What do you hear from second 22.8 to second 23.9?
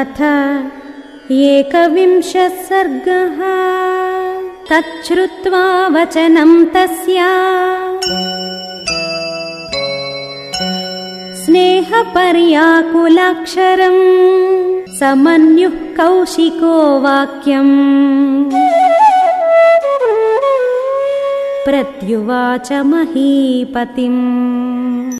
महीपतिम्